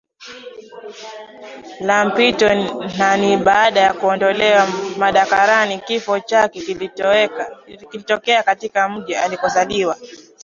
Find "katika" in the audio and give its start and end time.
8.43-8.89